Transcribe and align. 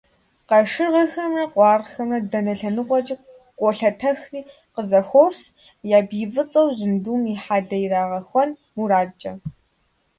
Къашыргъэхэмрэ 0.49 1.45
къуаргъхэмрэ 1.53 2.19
дэнэ 2.31 2.53
лъэныкъуэкӀи 2.59 3.15
къолъэтэхри 3.59 4.41
къызэхуос, 4.73 5.37
я 5.97 5.99
бий 6.07 6.25
фӀыцӀэу 6.31 6.67
жьындум 6.77 7.21
и 7.33 7.35
хьэдэ 7.43 7.77
ирагъэхуэн 7.83 8.49
мурадкӀэ. 8.75 9.33